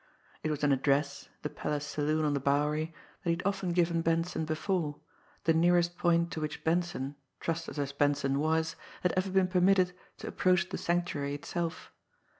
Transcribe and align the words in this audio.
It 0.41 0.49
was 0.49 0.63
an 0.63 0.71
address, 0.71 1.29
the 1.43 1.49
Palace 1.51 1.85
Saloon 1.85 2.25
on 2.25 2.33
the 2.33 2.39
Bowery, 2.39 2.87
that 3.21 3.29
he 3.29 3.35
had 3.35 3.43
often 3.45 3.71
given 3.71 4.01
Benson 4.01 4.45
before 4.45 4.95
the 5.43 5.53
nearest 5.53 5.95
point 5.95 6.31
to 6.31 6.41
which 6.41 6.63
Benson, 6.63 7.15
trusted 7.39 7.77
as 7.77 7.91
Benson 7.91 8.39
was, 8.39 8.75
had 9.03 9.11
ever 9.11 9.29
been 9.29 9.47
permitted 9.47 9.93
to 10.17 10.27
approach 10.27 10.69
the 10.69 10.77
Sanctuary 10.79 11.35
itself. 11.35 11.91